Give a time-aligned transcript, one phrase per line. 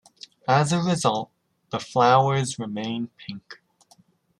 [0.47, 1.29] As a result,
[1.69, 3.59] the flowers remain pink.